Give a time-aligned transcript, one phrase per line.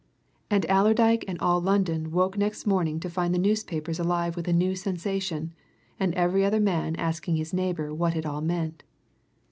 [0.49, 4.51] And Allerdyke and all London woke next morning to find the newspapers alive with a
[4.51, 5.53] new sensation,
[5.99, 8.81] and every other man asking his neighbour what it all meant.